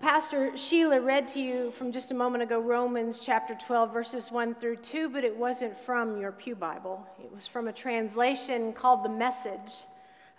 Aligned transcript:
Pastor 0.00 0.56
Sheila 0.56 0.98
read 0.98 1.28
to 1.28 1.42
you 1.42 1.70
from 1.72 1.92
just 1.92 2.10
a 2.10 2.14
moment 2.14 2.42
ago 2.42 2.58
Romans 2.58 3.20
chapter 3.20 3.54
12, 3.54 3.92
verses 3.92 4.32
1 4.32 4.54
through 4.54 4.76
2, 4.76 5.10
but 5.10 5.24
it 5.24 5.36
wasn't 5.36 5.76
from 5.76 6.18
your 6.18 6.32
Pew 6.32 6.54
Bible. 6.54 7.06
It 7.22 7.30
was 7.30 7.46
from 7.46 7.68
a 7.68 7.72
translation 7.72 8.72
called 8.72 9.04
The 9.04 9.10
Message, 9.10 9.84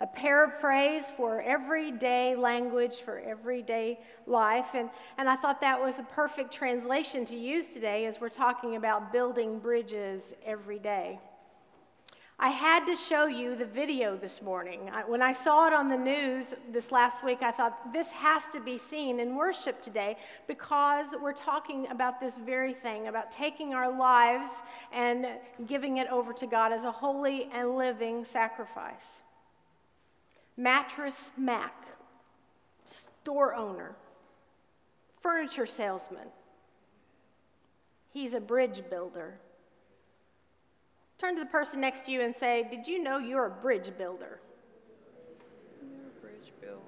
a 0.00 0.06
paraphrase 0.08 1.12
for 1.16 1.40
everyday 1.42 2.34
language, 2.34 2.96
for 3.04 3.20
everyday 3.20 4.00
life. 4.26 4.70
And, 4.74 4.90
and 5.16 5.28
I 5.28 5.36
thought 5.36 5.60
that 5.60 5.80
was 5.80 6.00
a 6.00 6.04
perfect 6.04 6.52
translation 6.52 7.24
to 7.26 7.36
use 7.36 7.68
today 7.68 8.06
as 8.06 8.20
we're 8.20 8.30
talking 8.30 8.74
about 8.74 9.12
building 9.12 9.60
bridges 9.60 10.34
every 10.44 10.80
day. 10.80 11.20
I 12.38 12.48
had 12.48 12.86
to 12.86 12.96
show 12.96 13.26
you 13.26 13.54
the 13.54 13.64
video 13.64 14.16
this 14.16 14.42
morning. 14.42 14.90
I, 14.92 15.02
when 15.02 15.22
I 15.22 15.32
saw 15.32 15.68
it 15.68 15.72
on 15.72 15.88
the 15.88 15.96
news 15.96 16.54
this 16.72 16.90
last 16.90 17.24
week, 17.24 17.38
I 17.42 17.52
thought 17.52 17.92
this 17.92 18.10
has 18.10 18.42
to 18.52 18.60
be 18.60 18.78
seen 18.78 19.20
in 19.20 19.36
worship 19.36 19.80
today 19.80 20.16
because 20.48 21.14
we're 21.22 21.34
talking 21.34 21.86
about 21.88 22.20
this 22.20 22.38
very 22.38 22.74
thing 22.74 23.06
about 23.06 23.30
taking 23.30 23.74
our 23.74 23.96
lives 23.96 24.48
and 24.92 25.26
giving 25.66 25.98
it 25.98 26.08
over 26.08 26.32
to 26.32 26.46
God 26.46 26.72
as 26.72 26.84
a 26.84 26.90
holy 26.90 27.48
and 27.52 27.76
living 27.76 28.24
sacrifice. 28.24 29.22
Mattress 30.56 31.30
Mac, 31.36 31.74
store 32.86 33.54
owner, 33.54 33.94
furniture 35.20 35.66
salesman, 35.66 36.26
he's 38.12 38.34
a 38.34 38.40
bridge 38.40 38.82
builder. 38.90 39.38
Turn 41.22 41.36
to 41.36 41.40
the 41.44 41.46
person 41.46 41.80
next 41.80 42.04
to 42.06 42.10
you 42.10 42.20
and 42.22 42.34
say, 42.36 42.66
Did 42.68 42.88
you 42.88 43.00
know 43.00 43.18
you're 43.18 43.46
a 43.46 43.50
bridge 43.50 43.92
builder? 43.96 44.40
You're 45.80 46.08
a 46.08 46.20
bridge 46.20 46.52
builder. 46.60 46.82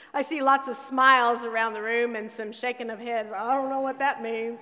I 0.14 0.22
see 0.22 0.40
lots 0.40 0.68
of 0.68 0.76
smiles 0.76 1.44
around 1.44 1.72
the 1.72 1.82
room 1.82 2.14
and 2.14 2.30
some 2.30 2.52
shaking 2.52 2.90
of 2.90 3.00
heads. 3.00 3.32
I 3.32 3.56
don't 3.56 3.68
know 3.68 3.80
what 3.80 3.98
that 3.98 4.22
means. 4.22 4.60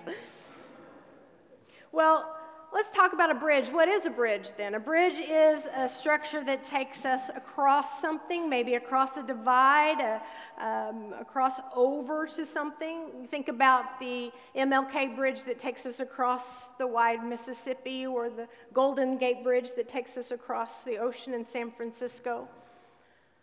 Well, 1.92 2.36
Let's 2.72 2.91
talk 2.91 3.12
about 3.12 3.31
a 3.31 3.34
bridge. 3.34 3.69
What 3.69 3.89
is 3.89 4.06
a 4.06 4.11
bridge 4.11 4.50
then? 4.56 4.75
A 4.75 4.81
bridge 4.81 5.19
is 5.19 5.61
a 5.75 5.89
structure 5.89 6.45
that 6.45 6.62
takes 6.62 7.05
us 7.05 7.31
across 7.34 8.00
something, 8.00 8.50
maybe 8.50 8.75
across 8.75 9.17
a 9.17 9.22
divide, 9.22 10.00
a, 10.00 10.20
um, 10.62 11.14
across 11.19 11.61
over 11.75 12.27
to 12.27 12.44
something. 12.44 13.27
Think 13.31 13.48
about 13.48 13.98
the 14.00 14.31
MLK 14.55 15.14
Bridge 15.14 15.44
that 15.44 15.59
takes 15.59 15.87
us 15.87 16.00
across 16.00 16.64
the 16.77 16.87
wide 16.87 17.25
Mississippi, 17.25 18.05
or 18.05 18.28
the 18.28 18.48
Golden 18.75 19.17
Gate 19.17 19.42
Bridge 19.42 19.70
that 19.77 19.89
takes 19.89 20.17
us 20.17 20.31
across 20.31 20.83
the 20.83 20.98
ocean 20.98 21.34
in 21.34 21.47
San 21.47 21.70
Francisco. 21.70 22.48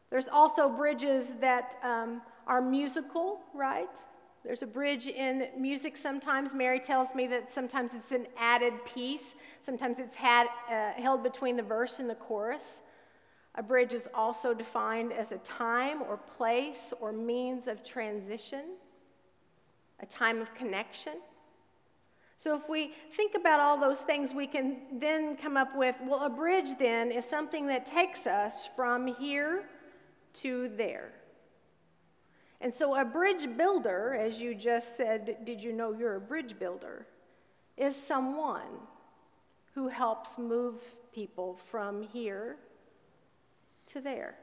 There's 0.10 0.28
also 0.28 0.70
bridges 0.70 1.28
that 1.40 1.76
um, 1.82 2.22
are 2.46 2.62
musical, 2.62 3.40
right? 3.56 3.98
There's 4.44 4.62
a 4.62 4.68
bridge 4.68 5.08
in 5.08 5.48
music 5.58 5.96
sometimes. 5.96 6.54
Mary 6.54 6.80
tells 6.80 7.16
me 7.16 7.28
that 7.28 7.52
sometimes 7.52 7.92
it's 7.94 8.12
an 8.12 8.28
added 8.38 8.74
piece, 8.86 9.36
sometimes 9.66 10.00
it's 10.00 10.18
had, 10.18 10.48
uh, 10.70 10.92
held 11.02 11.24
between 11.24 11.56
the 11.56 11.64
verse 11.64 12.00
and 12.00 12.10
the 12.10 12.16
chorus. 12.16 12.82
A 13.56 13.64
bridge 13.64 13.94
is 13.94 14.10
also 14.14 14.54
defined 14.54 15.14
as 15.14 15.32
a 15.32 15.38
time 15.38 16.02
or 16.02 16.18
place 16.18 16.92
or 17.00 17.14
means 17.14 17.68
of 17.68 17.84
transition, 17.84 18.66
a 20.02 20.06
time 20.06 20.42
of 20.42 20.54
connection. 20.56 21.14
So, 22.38 22.58
if 22.58 22.68
we 22.68 22.94
think 23.12 23.36
about 23.36 23.62
all 23.62 23.80
those 23.80 24.02
things, 24.02 24.34
we 24.34 24.48
can 24.48 25.00
then 25.00 25.38
come 25.38 25.56
up 25.56 25.78
with 25.78 25.96
well, 26.04 26.26
a 26.26 26.30
bridge 26.30 26.78
then 26.78 27.12
is 27.12 27.24
something 27.24 27.68
that 27.68 27.86
takes 27.86 28.28
us 28.28 28.68
from 28.76 29.08
here 29.08 29.64
to 30.34 30.70
there. 30.76 31.14
And 32.64 32.74
so, 32.74 32.96
a 32.96 33.04
bridge 33.04 33.46
builder, 33.58 34.16
as 34.16 34.40
you 34.40 34.56
just 34.56 34.96
said, 34.96 35.40
did 35.44 35.62
you 35.62 35.74
know 35.74 35.92
you're 35.92 36.16
a 36.16 36.22
bridge 36.22 36.58
builder, 36.58 37.06
is 37.76 37.94
someone 37.94 38.80
who 39.76 39.90
helps 39.90 40.38
move 40.38 40.80
people 41.14 41.60
from 41.70 42.02
here 42.02 42.56
to 43.88 44.00
there. 44.00 44.36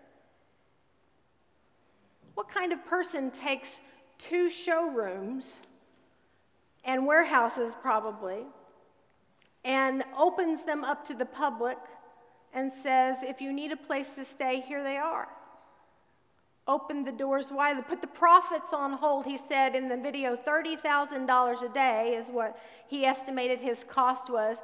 What 2.34 2.50
kind 2.50 2.74
of 2.74 2.84
person 2.84 3.30
takes 3.30 3.80
two 4.18 4.50
showrooms 4.50 5.58
and 6.84 7.06
warehouses, 7.06 7.74
probably, 7.80 8.44
and 9.64 10.04
opens 10.14 10.64
them 10.64 10.84
up 10.84 11.06
to 11.06 11.14
the 11.14 11.24
public 11.24 11.78
and 12.52 12.70
says, 12.70 13.16
if 13.22 13.40
you 13.40 13.50
need 13.50 13.72
a 13.72 13.76
place 13.76 14.14
to 14.16 14.26
stay, 14.26 14.60
here 14.60 14.82
they 14.82 14.98
are? 14.98 15.28
Opened 16.66 17.06
the 17.06 17.12
doors 17.12 17.50
wide, 17.50 17.86
put 17.88 18.00
the 18.00 18.06
profits 18.06 18.72
on 18.72 18.92
hold. 18.92 19.26
He 19.26 19.38
said 19.48 19.74
in 19.74 19.88
the 19.88 19.96
video, 19.96 20.36
$30,000 20.36 21.62
a 21.62 21.74
day 21.74 22.16
is 22.16 22.28
what 22.28 22.58
he 22.88 23.04
estimated 23.04 23.60
his 23.60 23.84
cost 23.84 24.30
was. 24.30 24.58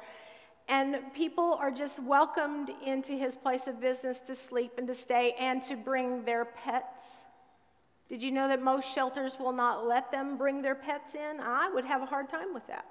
And 0.69 0.97
people 1.13 1.57
are 1.59 1.71
just 1.71 2.01
welcomed 2.01 2.71
into 2.85 3.13
his 3.13 3.35
place 3.35 3.67
of 3.67 3.79
business 3.79 4.19
to 4.27 4.35
sleep 4.35 4.73
and 4.77 4.87
to 4.87 4.95
stay 4.95 5.33
and 5.39 5.61
to 5.63 5.75
bring 5.75 6.23
their 6.25 6.45
pets. 6.45 7.05
Did 8.09 8.23
you 8.23 8.31
know 8.31 8.47
that 8.47 8.61
most 8.61 8.93
shelters 8.93 9.37
will 9.39 9.51
not 9.51 9.85
let 9.85 10.11
them 10.11 10.37
bring 10.37 10.61
their 10.61 10.75
pets 10.75 11.13
in? 11.15 11.39
I 11.41 11.69
would 11.73 11.85
have 11.85 12.01
a 12.01 12.05
hard 12.05 12.29
time 12.29 12.53
with 12.53 12.65
that. 12.67 12.85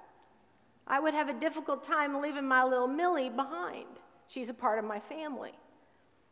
I 0.87 0.99
would 0.99 1.13
have 1.13 1.27
a 1.27 1.33
difficult 1.33 1.83
time 1.83 2.21
leaving 2.21 2.47
my 2.47 2.63
little 2.63 2.87
Millie 2.87 3.29
behind. 3.29 3.87
She's 4.27 4.49
a 4.49 4.53
part 4.53 4.79
of 4.79 4.85
my 4.85 4.99
family. 4.99 5.53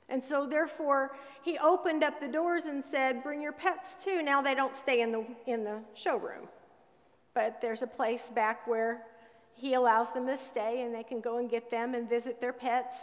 And 0.08 0.24
so, 0.24 0.46
therefore, 0.46 1.16
he 1.42 1.58
opened 1.58 2.04
up 2.04 2.20
the 2.20 2.28
doors 2.28 2.66
and 2.66 2.84
said, 2.84 3.24
Bring 3.24 3.42
your 3.42 3.52
pets 3.52 4.04
too. 4.04 4.22
Now 4.22 4.42
they 4.42 4.54
don't 4.54 4.76
stay 4.76 5.02
in 5.02 5.12
the, 5.12 5.26
in 5.48 5.64
the 5.64 5.80
showroom, 5.96 6.48
but 7.34 7.60
there's 7.62 7.82
a 7.82 7.88
place 7.88 8.30
back 8.34 8.68
where 8.68 9.04
he 9.56 9.74
allows 9.74 10.12
them 10.14 10.28
to 10.28 10.38
stay 10.38 10.82
and 10.82 10.94
they 10.94 11.04
can 11.04 11.22
go 11.22 11.38
and 11.38 11.50
get 11.50 11.72
them 11.72 11.96
and 11.96 12.08
visit 12.10 12.40
their 12.40 12.54
pets. 12.54 12.98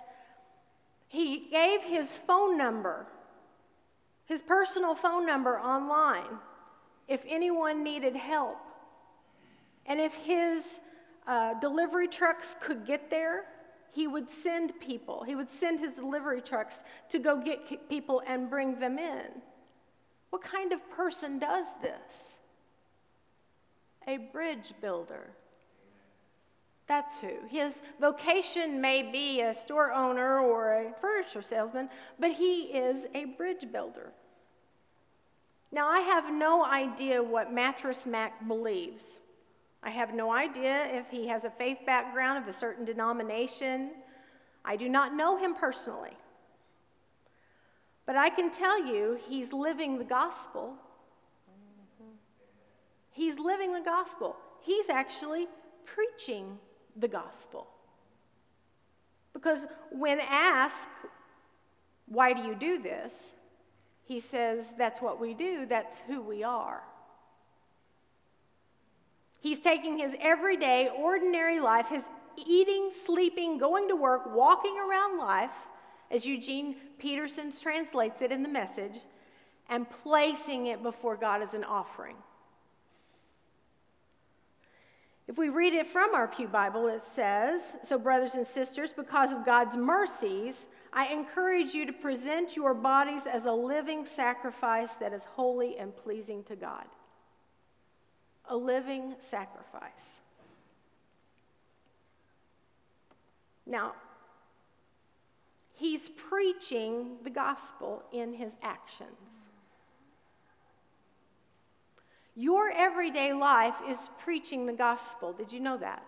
He 1.08 1.48
gave 1.50 1.82
his 1.82 2.16
phone 2.16 2.56
number, 2.56 3.06
his 4.26 4.42
personal 4.42 4.94
phone 4.94 5.26
number 5.26 5.58
online, 5.58 6.38
if 7.08 7.22
anyone 7.26 7.82
needed 7.82 8.14
help. 8.14 8.58
And 9.86 10.00
if 10.00 10.14
his 10.14 10.80
uh, 11.26 11.58
delivery 11.60 12.08
trucks 12.08 12.56
could 12.60 12.86
get 12.86 13.10
there, 13.10 13.44
he 13.92 14.08
would 14.08 14.30
send 14.30 14.72
people, 14.80 15.22
he 15.22 15.34
would 15.34 15.50
send 15.50 15.78
his 15.78 15.94
delivery 15.94 16.40
trucks 16.40 16.76
to 17.10 17.18
go 17.18 17.40
get 17.40 17.88
people 17.88 18.22
and 18.26 18.48
bring 18.48 18.80
them 18.80 18.98
in. 18.98 19.26
What 20.30 20.42
kind 20.42 20.72
of 20.72 20.90
person 20.90 21.38
does 21.38 21.66
this? 21.82 22.36
A 24.08 24.16
bridge 24.16 24.72
builder. 24.80 25.30
That's 26.88 27.18
who. 27.18 27.34
His 27.48 27.80
vocation 28.00 28.80
may 28.80 29.02
be 29.02 29.42
a 29.42 29.54
store 29.54 29.92
owner 29.92 30.40
or 30.40 30.72
a 30.72 30.92
furniture 31.00 31.42
salesman, 31.42 31.90
but 32.18 32.32
he 32.32 32.62
is 32.62 33.06
a 33.14 33.26
bridge 33.26 33.70
builder. 33.70 34.12
Now, 35.70 35.88
I 35.88 36.00
have 36.00 36.32
no 36.32 36.64
idea 36.64 37.22
what 37.22 37.52
Mattress 37.52 38.04
Mac 38.04 38.46
believes. 38.48 39.20
I 39.82 39.90
have 39.90 40.14
no 40.14 40.32
idea 40.32 40.86
if 40.92 41.10
he 41.10 41.26
has 41.26 41.44
a 41.44 41.50
faith 41.50 41.78
background 41.84 42.42
of 42.42 42.48
a 42.48 42.52
certain 42.52 42.84
denomination. 42.84 43.90
I 44.64 44.76
do 44.76 44.88
not 44.88 45.14
know 45.14 45.36
him 45.36 45.54
personally. 45.54 46.16
But 48.06 48.16
I 48.16 48.30
can 48.30 48.50
tell 48.50 48.84
you 48.84 49.18
he's 49.28 49.52
living 49.52 49.98
the 49.98 50.04
gospel. 50.04 50.74
He's 53.10 53.38
living 53.38 53.72
the 53.72 53.80
gospel. 53.80 54.36
He's 54.60 54.88
actually 54.88 55.48
preaching 55.84 56.58
the 56.96 57.08
gospel. 57.08 57.66
Because 59.32 59.66
when 59.90 60.20
asked, 60.20 60.88
why 62.06 62.32
do 62.32 62.42
you 62.42 62.54
do 62.54 62.80
this? 62.80 63.32
He 64.04 64.20
says, 64.20 64.74
that's 64.76 65.00
what 65.00 65.20
we 65.20 65.34
do, 65.34 65.66
that's 65.66 65.98
who 65.98 66.20
we 66.20 66.42
are. 66.42 66.82
He's 69.42 69.58
taking 69.58 69.98
his 69.98 70.14
everyday, 70.20 70.88
ordinary 70.88 71.58
life, 71.58 71.88
his 71.88 72.04
eating, 72.46 72.92
sleeping, 73.04 73.58
going 73.58 73.88
to 73.88 73.96
work, 73.96 74.32
walking 74.32 74.76
around 74.78 75.18
life, 75.18 75.50
as 76.12 76.24
Eugene 76.24 76.76
Peterson 77.00 77.50
translates 77.50 78.22
it 78.22 78.30
in 78.30 78.44
the 78.44 78.48
message, 78.48 79.00
and 79.68 79.90
placing 79.90 80.68
it 80.68 80.80
before 80.80 81.16
God 81.16 81.42
as 81.42 81.54
an 81.54 81.64
offering. 81.64 82.14
If 85.26 85.36
we 85.36 85.48
read 85.48 85.74
it 85.74 85.88
from 85.88 86.14
our 86.14 86.28
Pew 86.28 86.46
Bible, 86.46 86.86
it 86.86 87.02
says 87.02 87.62
So, 87.82 87.98
brothers 87.98 88.34
and 88.34 88.46
sisters, 88.46 88.92
because 88.92 89.32
of 89.32 89.44
God's 89.44 89.76
mercies, 89.76 90.66
I 90.92 91.06
encourage 91.06 91.74
you 91.74 91.84
to 91.84 91.92
present 91.92 92.54
your 92.54 92.74
bodies 92.74 93.22
as 93.26 93.46
a 93.46 93.52
living 93.52 94.06
sacrifice 94.06 94.92
that 95.00 95.12
is 95.12 95.24
holy 95.24 95.78
and 95.78 95.96
pleasing 95.96 96.44
to 96.44 96.54
God 96.54 96.84
a 98.52 98.56
living 98.56 99.14
sacrifice. 99.30 100.20
Now, 103.66 103.94
he's 105.72 106.10
preaching 106.10 107.16
the 107.24 107.30
gospel 107.30 108.02
in 108.12 108.34
his 108.34 108.52
actions. 108.62 109.08
Your 112.36 112.70
everyday 112.70 113.32
life 113.32 113.76
is 113.88 114.10
preaching 114.22 114.66
the 114.66 114.74
gospel. 114.74 115.32
Did 115.32 115.50
you 115.50 115.60
know 115.60 115.78
that? 115.78 116.02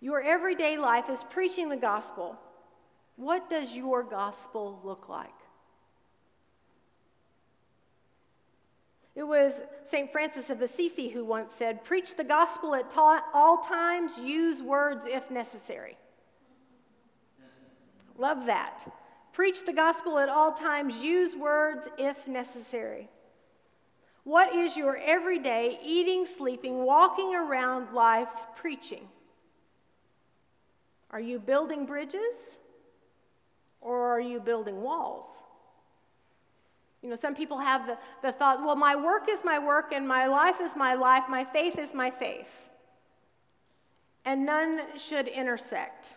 Your 0.00 0.22
everyday 0.22 0.78
life 0.78 1.10
is 1.10 1.24
preaching 1.24 1.68
the 1.68 1.76
gospel. 1.76 2.38
What 3.16 3.50
does 3.50 3.76
your 3.76 4.02
gospel 4.02 4.80
look 4.82 5.10
like? 5.10 5.37
It 9.18 9.26
was 9.26 9.54
St. 9.90 10.12
Francis 10.12 10.48
of 10.48 10.62
Assisi 10.62 11.08
who 11.08 11.24
once 11.24 11.52
said, 11.52 11.82
Preach 11.82 12.14
the 12.14 12.22
gospel 12.22 12.76
at 12.76 12.88
ta- 12.88 13.24
all 13.34 13.58
times, 13.58 14.16
use 14.16 14.62
words 14.62 15.06
if 15.06 15.28
necessary. 15.28 15.98
Love 18.16 18.46
that. 18.46 18.84
Preach 19.32 19.64
the 19.64 19.72
gospel 19.72 20.20
at 20.20 20.28
all 20.28 20.52
times, 20.52 21.02
use 21.02 21.34
words 21.34 21.88
if 21.98 22.28
necessary. 22.28 23.08
What 24.22 24.54
is 24.54 24.76
your 24.76 24.96
everyday 24.96 25.80
eating, 25.82 26.24
sleeping, 26.24 26.84
walking 26.84 27.34
around 27.34 27.92
life 27.92 28.28
preaching? 28.54 29.08
Are 31.10 31.20
you 31.20 31.40
building 31.40 31.86
bridges 31.86 32.60
or 33.80 34.00
are 34.00 34.20
you 34.20 34.38
building 34.38 34.80
walls? 34.80 35.26
You 37.02 37.10
know, 37.10 37.14
some 37.14 37.34
people 37.34 37.58
have 37.58 37.86
the, 37.86 37.96
the 38.22 38.32
thought, 38.32 38.64
well, 38.64 38.76
my 38.76 38.96
work 38.96 39.28
is 39.30 39.40
my 39.44 39.58
work 39.58 39.92
and 39.92 40.06
my 40.06 40.26
life 40.26 40.56
is 40.60 40.74
my 40.74 40.94
life, 40.94 41.24
my 41.28 41.44
faith 41.44 41.78
is 41.78 41.94
my 41.94 42.10
faith. 42.10 42.68
And 44.24 44.44
none 44.44 44.80
should 44.96 45.28
intersect. 45.28 46.16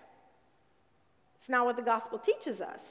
It's 1.40 1.50
not 1.50 1.66
what 1.66 1.76
the 1.76 1.82
gospel 1.84 2.18
teaches 2.18 2.62
us. 2.62 2.82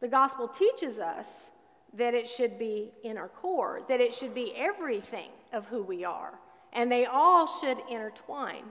The 0.00 0.08
gospel 0.08 0.46
teaches 0.46 0.98
us 0.98 1.50
that 1.94 2.14
it 2.14 2.28
should 2.28 2.58
be 2.58 2.92
in 3.02 3.16
our 3.16 3.28
core, 3.28 3.80
that 3.88 4.00
it 4.00 4.14
should 4.14 4.34
be 4.34 4.54
everything 4.56 5.30
of 5.52 5.66
who 5.66 5.82
we 5.82 6.04
are, 6.04 6.38
and 6.72 6.90
they 6.90 7.06
all 7.06 7.46
should 7.46 7.78
intertwine. 7.90 8.64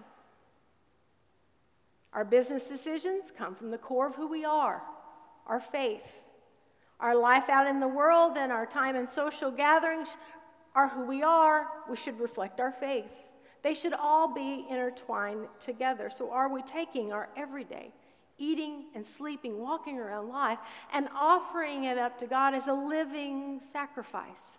Our 2.13 2.23
business 2.23 2.63
decisions 2.63 3.31
come 3.35 3.55
from 3.55 3.71
the 3.71 3.77
core 3.77 4.07
of 4.07 4.15
who 4.15 4.27
we 4.27 4.45
are, 4.45 4.81
our 5.45 5.59
faith. 5.59 6.23
Our 6.99 7.15
life 7.15 7.49
out 7.49 7.67
in 7.67 7.79
the 7.79 7.87
world 7.87 8.37
and 8.37 8.51
our 8.51 8.65
time 8.65 8.95
in 8.95 9.07
social 9.07 9.51
gatherings 9.51 10.17
are 10.75 10.87
who 10.87 11.05
we 11.05 11.23
are. 11.23 11.67
We 11.89 11.95
should 11.95 12.19
reflect 12.19 12.59
our 12.59 12.71
faith. 12.71 13.33
They 13.63 13.73
should 13.73 13.93
all 13.93 14.33
be 14.33 14.65
intertwined 14.69 15.47
together. 15.59 16.09
So, 16.09 16.31
are 16.31 16.49
we 16.49 16.61
taking 16.61 17.11
our 17.11 17.29
everyday, 17.35 17.91
eating 18.37 18.85
and 18.95 19.05
sleeping, 19.05 19.59
walking 19.59 19.99
around 19.99 20.29
life, 20.29 20.59
and 20.93 21.07
offering 21.15 21.85
it 21.85 21.97
up 21.97 22.17
to 22.19 22.27
God 22.27 22.53
as 22.53 22.67
a 22.67 22.73
living 22.73 23.59
sacrifice? 23.71 24.57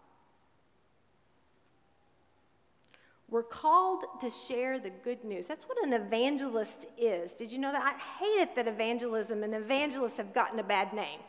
We're 3.31 3.43
called 3.43 4.05
to 4.23 4.31
share 4.31 4.79
the 4.79 4.91
good 4.91 5.23
news. 5.23 5.47
That's 5.47 5.69
what 5.69 5.85
an 5.85 5.93
evangelist 5.93 6.87
is. 6.97 7.33
Did 7.33 7.53
you 7.53 7.59
know 7.59 7.73
that? 7.73 7.83
I 7.83 8.25
hate 8.25 8.43
it 8.43 8.57
that 8.57 8.67
evangelism 8.67 9.43
and 9.43 9.55
evangelists 9.55 10.17
have 10.17 10.33
gotten 10.33 10.59
a 10.59 10.63
bad 10.63 10.95
name. 10.95 11.21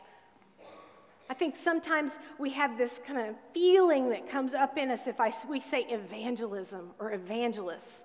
I 1.30 1.34
think 1.34 1.54
sometimes 1.54 2.18
we 2.38 2.50
have 2.50 2.76
this 2.76 2.98
kind 3.06 3.20
of 3.20 3.36
feeling 3.54 4.10
that 4.10 4.28
comes 4.28 4.52
up 4.52 4.76
in 4.76 4.90
us 4.90 5.06
if 5.06 5.20
I, 5.20 5.32
we 5.48 5.60
say 5.60 5.82
evangelism 5.82 6.90
or 6.98 7.12
evangelists. 7.12 8.02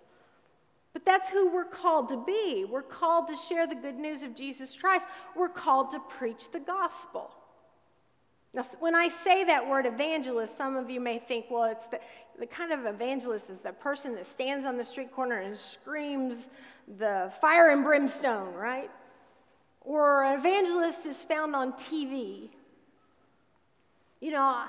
But 0.94 1.06
that's 1.06 1.28
who 1.28 1.50
we're 1.52 1.66
called 1.66 2.10
to 2.10 2.24
be. 2.24 2.66
We're 2.70 2.84
called 2.84 3.28
to 3.30 3.36
share 3.36 3.66
the 3.66 3.74
good 3.74 3.96
news 3.96 4.22
of 4.22 4.36
Jesus 4.36 4.78
Christ. 4.78 5.08
We're 5.36 5.50
called 5.50 5.90
to 5.92 6.00
preach 6.02 6.52
the 6.52 6.60
gospel. 6.60 7.32
Now, 8.54 8.64
when 8.80 8.94
I 8.94 9.08
say 9.08 9.44
that 9.46 9.68
word 9.68 9.88
evangelist, 9.88 10.56
some 10.56 10.76
of 10.76 10.92
you 10.92 11.02
may 11.02 11.18
think, 11.18 11.48
well, 11.50 11.64
it's 11.64 11.88
the, 11.88 12.00
the 12.40 12.46
kind 12.46 12.72
of 12.72 12.86
evangelist 12.86 13.50
is 13.50 13.58
the 13.58 13.74
person 13.74 14.14
that 14.16 14.28
stands 14.28 14.66
on 14.66 14.78
the 14.78 14.84
street 14.84 15.12
corner 15.12 15.40
and 15.40 15.58
screams 15.58 16.50
the 17.00 17.34
fire 17.42 17.72
and 17.72 17.84
brimstone, 17.84 18.54
right? 18.54 18.92
Or 19.82 20.26
an 20.26 20.38
evangelist 20.38 21.08
is 21.08 21.24
found 21.24 21.56
on 21.56 21.74
TV 21.74 22.52
you 24.26 24.32
know, 24.32 24.64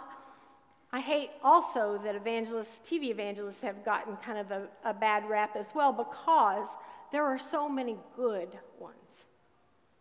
I 0.92 1.00
hate 1.00 1.30
also 1.42 1.98
that 2.04 2.14
evangelists, 2.14 2.86
TV 2.86 3.04
evangelists, 3.04 3.62
have 3.62 3.86
gotten 3.86 4.14
kind 4.18 4.36
of 4.36 4.50
a, 4.50 4.68
a 4.84 4.92
bad 4.92 5.26
rap 5.30 5.56
as 5.56 5.68
well 5.74 5.94
because 5.94 6.68
there 7.10 7.24
are 7.24 7.38
so 7.38 7.66
many 7.66 7.96
good 8.14 8.50
ones. 8.78 8.96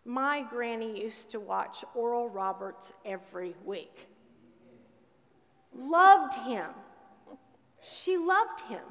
My 0.03 0.43
granny 0.49 1.01
used 1.01 1.31
to 1.31 1.39
watch 1.39 1.85
Oral 1.95 2.27
Roberts 2.27 2.91
every 3.05 3.55
week. 3.63 4.09
Loved 5.73 6.33
him. 6.33 6.71
She 7.81 8.17
loved 8.17 8.59
him. 8.67 8.83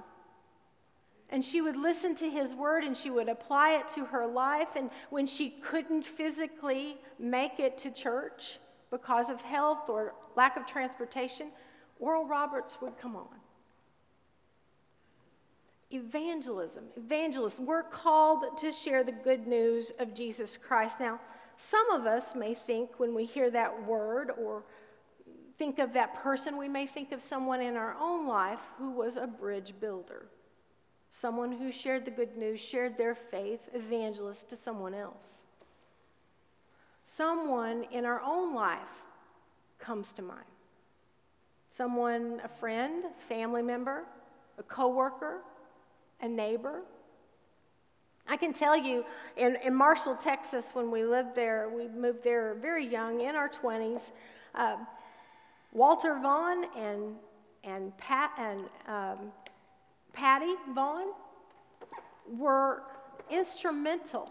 And 1.29 1.45
she 1.45 1.61
would 1.61 1.77
listen 1.77 2.15
to 2.17 2.31
his 2.31 2.55
word 2.55 2.85
and 2.85 2.97
she 2.97 3.11
would 3.11 3.29
apply 3.29 3.75
it 3.75 3.89
to 3.97 4.07
her 4.07 4.27
life. 4.27 4.77
And 4.77 4.89
when 5.11 5.27
she 5.27 5.51
couldn't 5.51 6.07
physically 6.07 6.97
make 7.19 7.61
it 7.61 7.77
to 7.79 7.91
church 7.91 8.59
because 8.91 9.29
of 9.29 9.43
health 9.43 9.91
or 9.91 10.15
lack 10.37 10.57
of 10.57 10.67
transportation, 10.67 11.49
Oral 11.99 12.27
Roberts 12.27 12.79
would 12.81 12.99
come 12.99 13.17
on. 13.17 13.29
Evangelism, 15.91 16.85
evangelists, 16.97 17.61
we're 17.61 17.85
called 17.85 18.59
to 18.59 18.73
share 18.73 19.05
the 19.05 19.13
good 19.13 19.47
news 19.47 19.93
of 19.99 20.13
Jesus 20.13 20.57
Christ. 20.57 20.99
Now, 20.99 21.21
some 21.57 21.89
of 21.91 22.07
us 22.07 22.35
may 22.35 22.55
think 22.55 22.99
when 22.99 23.15
we 23.15 23.25
hear 23.25 23.51
that 23.51 23.87
word 23.87 24.33
or 24.37 24.65
think 25.57 25.79
of 25.79 25.93
that 25.93 26.15
person, 26.17 26.57
we 26.57 26.69
may 26.69 26.87
think 26.87 27.13
of 27.13 27.23
someone 27.23 27.61
in 27.61 27.77
our 27.77 27.95
own 28.01 28.27
life 28.27 28.59
who 28.77 28.91
was 28.91 29.17
a 29.17 29.27
bridge 29.27 29.73
builder, 29.81 30.27
someone 31.11 31.53
who 31.53 31.71
shared 31.71 32.05
the 32.05 32.11
good 32.11 32.37
news, 32.37 32.59
shared 32.59 32.99
their 32.99 33.15
faith, 33.15 33.61
evangelist 33.73 34.49
to 34.49 34.57
someone 34.57 34.95
else. 34.95 35.43
Someone 37.05 37.85
in 37.93 38.05
our 38.05 38.21
own 38.21 38.53
life 38.53 39.04
comes 39.85 40.13
to 40.13 40.23
mind. 40.23 40.41
Someone, 41.71 42.41
a 42.45 42.49
friend, 42.49 43.05
family 43.29 43.63
member, 43.63 44.05
a 44.59 44.63
coworker, 44.63 45.41
a 46.21 46.29
neighbor. 46.29 46.83
I 48.27 48.37
can 48.37 48.53
tell 48.53 48.77
you 48.77 49.05
in, 49.37 49.57
in 49.57 49.75
Marshall, 49.75 50.17
Texas, 50.17 50.71
when 50.73 50.91
we 50.91 51.05
lived 51.05 51.35
there, 51.35 51.69
we 51.69 51.89
moved 51.89 52.25
there 52.25 52.55
very 52.55 52.87
young, 52.87 53.21
in 53.21 53.35
our 53.35 53.49
20s. 53.49 54.01
Uh, 54.55 54.77
Walter 55.73 56.19
Vaughn 56.23 56.65
and, 56.77 57.17
and, 57.65 57.97
Pat, 57.99 58.31
and 58.39 58.61
um, 58.87 59.33
Patty 60.13 60.55
Vaughn 60.75 61.09
were 62.39 62.83
instrumental 63.31 64.31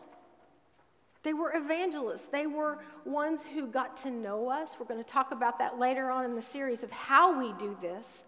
they 1.23 1.33
were 1.33 1.53
evangelists. 1.55 2.27
They 2.27 2.47
were 2.47 2.79
ones 3.05 3.45
who 3.45 3.67
got 3.67 3.95
to 3.97 4.11
know 4.11 4.49
us. 4.49 4.75
We're 4.77 4.85
going 4.85 5.03
to 5.03 5.09
talk 5.09 5.31
about 5.31 5.57
that 5.59 5.79
later 5.79 6.11
on 6.11 6.25
in 6.25 6.35
the 6.35 6.41
series 6.41 6.83
of 6.83 6.91
how 6.91 7.39
we 7.39 7.53
do 7.53 7.77
this. 7.81 8.23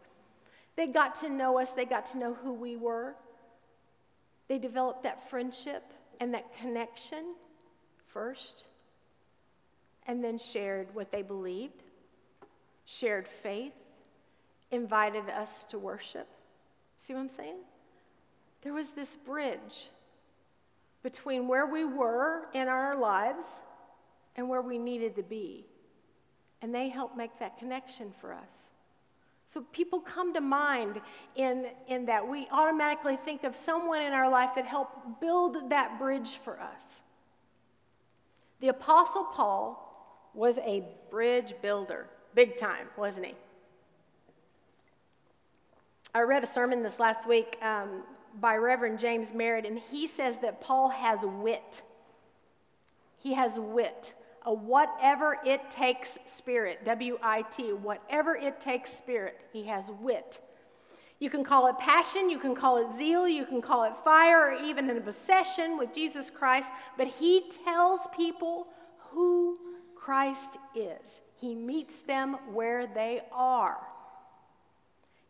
They 0.78 0.88
got 0.88 1.16
to 1.22 1.30
know 1.30 1.60
us, 1.60 1.70
they 1.72 1.86
got 1.86 2.06
to 2.08 2.18
know 2.18 2.34
who 2.34 2.54
we 2.54 2.76
were. 2.76 3.16
They 4.48 4.58
developed 4.58 5.04
that 5.04 5.30
friendship 5.30 5.84
and 6.20 6.34
that 6.34 6.58
connection 6.60 7.36
first, 8.08 8.66
and 10.08 10.24
then 10.24 10.38
shared 10.38 10.88
what 10.94 11.12
they 11.12 11.22
believed, 11.22 11.84
shared 12.86 13.28
faith, 13.28 13.74
invited 14.72 15.30
us 15.30 15.66
to 15.66 15.80
worship. 15.80 16.28
See 17.00 17.14
what 17.14 17.20
I'm 17.20 17.30
saying? 17.30 17.58
There 18.62 18.74
was 18.74 18.90
this 18.92 19.16
bridge 19.16 19.90
between 21.06 21.48
where 21.48 21.68
we 21.68 21.86
were 21.86 22.48
in 22.56 22.68
our 22.68 22.98
lives 22.98 23.46
and 24.36 24.50
where 24.50 24.64
we 24.64 24.80
needed 24.80 25.16
to 25.16 25.22
be. 25.22 25.64
And 26.64 26.74
they 26.74 26.90
help 26.90 27.16
make 27.16 27.38
that 27.38 27.60
connection 27.60 28.12
for 28.20 28.34
us. 28.34 28.50
So 29.48 29.62
people 29.72 30.00
come 30.00 30.34
to 30.34 30.42
mind 30.42 31.00
in, 31.36 31.68
in 31.88 32.08
that. 32.08 32.28
We 32.28 32.48
automatically 32.52 33.18
think 33.18 33.44
of 33.44 33.56
someone 33.56 34.02
in 34.02 34.14
our 34.14 34.32
life 34.32 34.56
that 34.56 34.66
helped 34.66 35.22
build 35.22 35.70
that 35.70 36.00
bridge 36.00 36.40
for 36.44 36.60
us. 36.60 36.82
The 38.60 38.70
Apostle 38.70 39.26
Paul 39.26 40.32
was 40.34 40.58
a 40.58 40.86
bridge 41.12 41.54
builder, 41.62 42.08
big 42.34 42.58
time, 42.58 42.88
wasn't 42.98 43.28
he? 43.28 43.36
I 46.16 46.22
read 46.22 46.44
a 46.44 46.48
sermon 46.48 46.82
this 46.82 46.98
last 46.98 47.28
week 47.28 47.60
um, 47.62 48.02
by 48.40 48.56
Reverend 48.56 49.00
James 49.00 49.34
Merritt, 49.34 49.66
and 49.66 49.80
he 49.80 50.08
says 50.08 50.38
that 50.42 50.62
Paul 50.62 50.90
has 50.90 51.20
wit. 51.24 51.84
He 53.18 53.34
has 53.34 53.60
wit, 53.60 54.14
a 54.44 54.54
whatever 54.54 55.38
it 55.46 55.70
takes 55.72 56.20
spirit, 56.26 56.86
W 56.86 57.18
I 57.24 57.42
T, 57.44 57.74
whatever 57.74 58.36
it 58.36 58.62
takes 58.62 58.94
spirit. 58.94 59.42
He 59.52 59.64
has 59.64 59.92
wit. 60.00 60.42
You 61.20 61.30
can 61.30 61.44
call 61.44 61.68
it 61.68 61.80
passion, 61.80 62.30
you 62.30 62.38
can 62.38 62.54
call 62.54 62.78
it 62.78 62.98
zeal, 62.98 63.28
you 63.28 63.46
can 63.46 63.62
call 63.62 63.86
it 63.86 63.94
fire, 64.04 64.50
or 64.50 64.52
even 64.52 64.90
an 64.90 64.98
obsession 64.98 65.78
with 65.78 65.94
Jesus 65.94 66.30
Christ, 66.30 66.70
but 66.98 67.08
he 67.08 67.50
tells 67.64 68.02
people 68.16 68.68
who 69.12 69.58
Christ 69.96 70.58
is. 70.76 71.02
He 71.38 71.56
meets 71.56 72.00
them 72.02 72.38
where 72.54 72.86
they 72.86 73.22
are. 73.32 73.78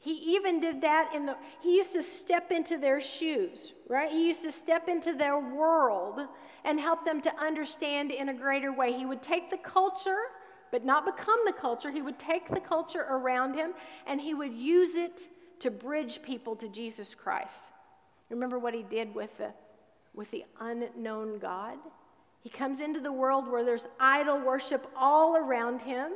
He 0.05 0.35
even 0.35 0.59
did 0.59 0.81
that 0.81 1.15
in 1.15 1.25
the, 1.25 1.35
he 1.61 1.77
used 1.77 1.93
to 1.93 2.03
step 2.03 2.51
into 2.51 2.77
their 2.77 3.01
shoes, 3.01 3.73
right? 3.89 4.11
He 4.11 4.27
used 4.27 4.43
to 4.43 4.51
step 4.51 4.87
into 4.87 5.13
their 5.13 5.39
world 5.39 6.21
and 6.63 6.79
help 6.79 7.03
them 7.03 7.21
to 7.21 7.35
understand 7.39 8.11
in 8.11 8.29
a 8.29 8.33
greater 8.33 8.71
way. 8.71 8.93
He 8.93 9.07
would 9.07 9.23
take 9.23 9.49
the 9.49 9.57
culture, 9.57 10.19
but 10.71 10.85
not 10.85 11.07
become 11.07 11.39
the 11.47 11.53
culture. 11.53 11.89
He 11.89 12.03
would 12.03 12.19
take 12.19 12.47
the 12.49 12.59
culture 12.59 13.07
around 13.09 13.55
him 13.55 13.71
and 14.05 14.21
he 14.21 14.35
would 14.35 14.53
use 14.53 14.93
it 14.93 15.27
to 15.57 15.71
bridge 15.71 16.21
people 16.21 16.55
to 16.57 16.69
Jesus 16.69 17.15
Christ. 17.15 17.71
Remember 18.29 18.59
what 18.59 18.75
he 18.75 18.83
did 18.83 19.15
with 19.15 19.35
the, 19.39 19.51
with 20.13 20.29
the 20.29 20.45
unknown 20.59 21.39
God? 21.39 21.79
He 22.41 22.49
comes 22.51 22.79
into 22.79 22.99
the 22.99 23.11
world 23.11 23.47
where 23.47 23.63
there's 23.63 23.87
idol 23.99 24.39
worship 24.39 24.87
all 24.95 25.35
around 25.35 25.81
him, 25.81 26.11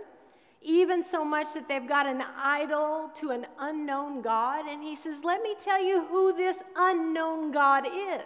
even 0.61 1.03
so 1.03 1.23
much 1.23 1.53
that 1.53 1.67
they've 1.67 1.87
got 1.87 2.05
an 2.05 2.21
idol 2.37 3.09
to 3.15 3.31
an 3.31 3.47
unknown 3.59 4.21
God. 4.21 4.65
And 4.67 4.83
he 4.83 4.95
says, 4.95 5.23
Let 5.23 5.41
me 5.41 5.55
tell 5.57 5.81
you 5.81 6.05
who 6.05 6.33
this 6.33 6.57
unknown 6.75 7.51
God 7.51 7.87
is. 7.87 8.21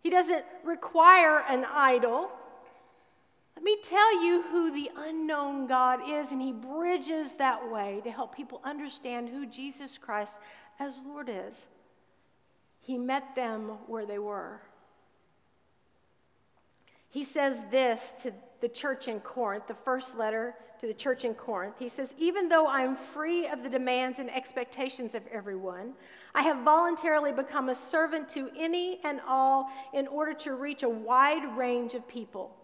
He 0.00 0.10
doesn't 0.10 0.44
require 0.64 1.44
an 1.48 1.64
idol. 1.64 2.30
Let 3.56 3.64
me 3.64 3.76
tell 3.82 4.24
you 4.24 4.42
who 4.42 4.70
the 4.70 4.90
unknown 4.96 5.66
God 5.66 6.00
is, 6.08 6.30
and 6.30 6.40
He 6.40 6.52
bridges 6.52 7.32
that 7.38 7.70
way 7.70 8.00
to 8.04 8.10
help 8.10 8.34
people 8.34 8.60
understand 8.64 9.28
who 9.28 9.46
Jesus 9.46 9.98
Christ 9.98 10.36
as 10.78 11.00
Lord 11.04 11.28
is. 11.28 11.54
He 12.80 12.96
met 12.96 13.34
them 13.34 13.62
where 13.88 14.06
they 14.06 14.20
were. 14.20 14.60
He 17.10 17.24
says 17.24 17.56
this 17.70 18.00
to 18.22 18.32
the 18.60 18.68
church 18.68 19.08
in 19.08 19.20
Corinth, 19.20 19.66
the 19.66 19.74
first 19.74 20.16
letter 20.16 20.54
to 20.80 20.86
the 20.86 20.94
church 20.94 21.24
in 21.24 21.34
Corinth. 21.34 21.76
He 21.78 21.88
says, 21.88 22.14
Even 22.18 22.48
though 22.48 22.66
I'm 22.66 22.94
free 22.94 23.46
of 23.46 23.62
the 23.62 23.68
demands 23.68 24.18
and 24.18 24.30
expectations 24.30 25.14
of 25.14 25.22
everyone, 25.28 25.92
I 26.34 26.42
have 26.42 26.64
voluntarily 26.64 27.32
become 27.32 27.68
a 27.68 27.74
servant 27.74 28.28
to 28.30 28.50
any 28.56 29.00
and 29.04 29.20
all 29.26 29.68
in 29.92 30.06
order 30.06 30.34
to 30.34 30.54
reach 30.54 30.82
a 30.82 30.88
wide 30.88 31.56
range 31.56 31.94
of 31.94 32.06
people 32.08 32.54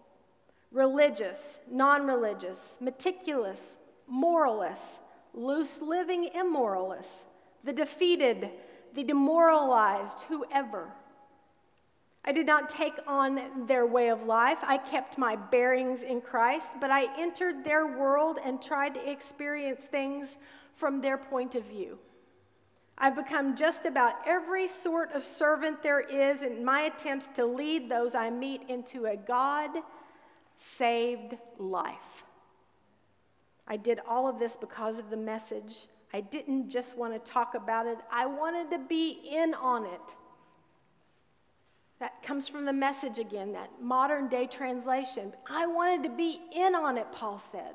religious, 0.71 1.59
non 1.71 2.05
religious, 2.05 2.77
meticulous, 2.81 3.77
moralists, 4.07 4.99
loose 5.33 5.81
living 5.81 6.29
immoralists, 6.33 7.25
the 7.63 7.73
defeated, 7.73 8.49
the 8.93 9.03
demoralized, 9.03 10.21
whoever. 10.23 10.91
I 12.27 12.31
did 12.31 12.47
not 12.47 12.69
take 12.69 12.95
on 13.05 13.39
their 13.67 13.85
way 13.85 14.09
of 14.09 14.23
life. 14.23 14.57
I 14.63 14.77
kept 14.77 15.17
my 15.17 15.35
bearings 15.35 16.01
in 16.01 16.21
Christ, 16.21 16.71
but 16.81 16.89
I 16.89 17.07
entered 17.21 17.63
their 17.63 17.85
world 17.85 18.39
and 18.43 18.59
tried 18.59 18.95
to 18.95 19.09
experience 19.09 19.85
things 19.85 20.37
from 20.73 21.01
their 21.01 21.17
point 21.17 21.53
of 21.53 21.63
view. 21.65 21.99
I've 22.97 23.15
become 23.15 23.55
just 23.55 23.85
about 23.85 24.15
every 24.25 24.67
sort 24.67 25.11
of 25.11 25.23
servant 25.23 25.83
there 25.83 25.99
is 25.99 26.41
in 26.41 26.65
my 26.65 26.81
attempts 26.81 27.27
to 27.35 27.45
lead 27.45 27.89
those 27.89 28.15
I 28.15 28.31
meet 28.31 28.63
into 28.69 29.05
a 29.05 29.15
God 29.15 29.69
saved 30.57 31.35
life. 31.59 32.23
I 33.67 33.77
did 33.77 33.99
all 34.07 34.27
of 34.27 34.39
this 34.39 34.55
because 34.55 34.97
of 34.97 35.09
the 35.09 35.17
message. 35.17 35.87
I 36.13 36.21
didn't 36.21 36.69
just 36.69 36.97
want 36.97 37.13
to 37.13 37.31
talk 37.31 37.53
about 37.53 37.85
it, 37.85 37.97
I 38.11 38.25
wanted 38.25 38.71
to 38.71 38.79
be 38.79 39.19
in 39.29 39.53
on 39.53 39.85
it. 39.85 40.15
That 41.99 42.21
comes 42.23 42.47
from 42.47 42.65
the 42.65 42.73
message 42.73 43.19
again, 43.19 43.53
that 43.53 43.69
modern 43.81 44.27
day 44.27 44.47
translation. 44.47 45.31
I 45.49 45.65
wanted 45.65 46.03
to 46.03 46.09
be 46.09 46.41
in 46.53 46.75
on 46.75 46.97
it, 46.97 47.07
Paul 47.11 47.41
said. 47.51 47.73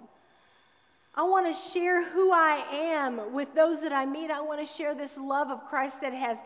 I 1.14 1.22
want 1.24 1.46
to 1.46 1.60
share 1.72 2.04
who 2.04 2.30
I 2.30 2.64
am 2.70 3.32
with 3.32 3.54
those 3.54 3.80
that 3.80 3.92
I 3.92 4.06
meet. 4.06 4.30
I 4.30 4.40
want 4.40 4.60
to 4.60 4.66
share 4.66 4.94
this 4.94 5.16
love 5.16 5.50
of 5.50 5.64
Christ 5.68 6.00
that 6.02 6.12
has 6.12 6.36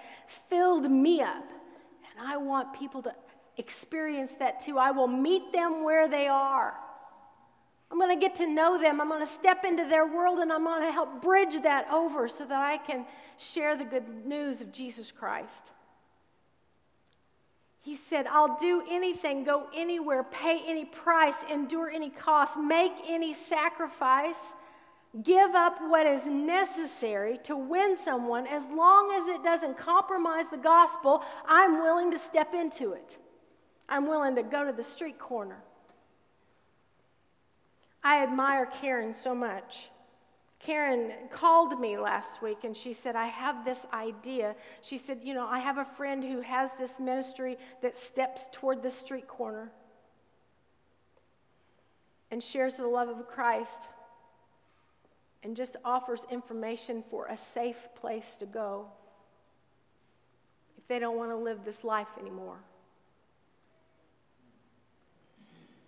filled 0.49 0.91
me 0.91 1.21
up. 1.21 1.51
And 2.17 2.27
I 2.27 2.37
want 2.37 2.73
people 2.73 3.03
to 3.03 3.15
experience 3.59 4.33
that 4.39 4.61
too. 4.61 4.79
I 4.79 4.91
will 4.91 5.09
meet 5.09 5.53
them 5.53 5.85
where 5.85 6.09
they 6.09 6.29
are. 6.29 6.75
I'm 7.91 7.99
going 7.99 8.19
to 8.19 8.21
get 8.21 8.35
to 8.37 8.47
know 8.47 8.79
them. 8.79 9.01
I'm 9.01 9.09
going 9.09 9.21
to 9.21 9.27
step 9.27 9.65
into 9.65 9.85
their 9.85 10.07
world 10.07 10.39
and 10.39 10.53
I'm 10.53 10.65
going 10.65 10.83
to 10.83 10.91
help 10.91 11.21
bridge 11.21 11.63
that 11.63 11.89
over 11.91 12.27
so 12.29 12.45
that 12.45 12.61
I 12.61 12.79
can 12.79 13.05
share 13.37 13.77
the 13.77 13.85
good 13.85 14.27
news 14.27 14.61
of 14.61 14.73
Jesus 14.73 15.13
Christ. 15.13 15.73
He 17.85 17.97
said, 17.97 18.27
I'll 18.27 18.57
do 18.59 18.83
anything, 18.89 19.45
go 19.45 19.67
anywhere, 19.75 20.25
pay 20.25 20.59
any 20.67 20.87
price, 20.87 21.35
endure 21.53 21.91
any 21.91 22.09
cost, 22.09 22.57
make 22.57 22.93
any 23.07 23.35
sacrifice, 23.35 24.39
give 25.23 25.55
up 25.55 25.77
what 25.83 26.07
is 26.07 26.25
necessary 26.25 27.39
to 27.45 27.55
win 27.55 27.99
someone. 27.99 28.47
As 28.47 28.65
long 28.75 29.13
as 29.13 29.29
it 29.29 29.45
doesn't 29.45 29.77
compromise 29.77 30.47
the 30.51 30.57
gospel, 30.57 31.23
I'm 31.47 31.83
willing 31.83 32.11
to 32.13 32.19
step 32.19 32.55
into 32.55 32.93
it. 32.93 33.19
I'm 33.87 34.09
willing 34.09 34.35
to 34.37 34.43
go 34.43 34.65
to 34.65 34.73
the 34.73 34.83
street 34.83 35.19
corner. 35.19 35.63
I 38.03 38.23
admire 38.23 38.65
Karen 38.65 39.13
so 39.13 39.35
much. 39.35 39.91
Karen 40.65 41.13
called 41.31 41.79
me 41.79 41.99
last 41.99 42.41
week 42.41 42.65
and 42.65 42.75
she 42.75 42.95
said, 42.95 43.17
I 43.17 43.27
have 43.27 43.67
this 43.67 43.81
idea. 43.93 44.57
She 44.81 44.97
said, 44.97 45.21
You 45.23 45.35
know, 45.35 45.47
I 45.47 45.59
have 45.59 45.77
a 45.77 45.85
friend 45.85 46.25
who 46.25 46.41
has 46.41 46.71
this 46.79 46.99
ministry 46.99 47.59
that 47.83 47.99
steps 47.99 48.49
toward 48.51 48.83
the 48.83 48.89
street 48.89 49.29
corner 49.29 49.71
and 52.31 52.43
shares 52.43 52.79
the 52.79 52.87
love 52.87 53.11
of 53.11 53.29
Christ 53.29 53.91
and 55.43 55.55
just 55.55 55.77
offers 55.85 56.25
information 56.31 57.05
for 57.11 57.27
a 57.27 57.37
safe 57.37 57.87
place 57.95 58.35
to 58.37 58.47
go 58.47 58.87
if 60.79 60.89
they 60.89 60.99
don't 60.99 61.19
want 61.19 61.31
to 61.31 61.37
live 61.37 61.59
this 61.67 61.85
life 61.85 62.09
anymore. 62.19 62.57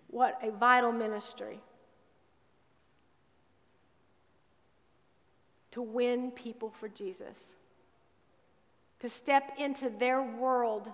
What 0.08 0.38
a 0.42 0.50
vital 0.50 0.92
ministry. 0.92 1.60
To 5.76 5.82
win 5.82 6.30
people 6.30 6.70
for 6.70 6.88
Jesus, 6.88 7.36
to 9.00 9.10
step 9.10 9.52
into 9.58 9.90
their 9.90 10.22
world, 10.22 10.90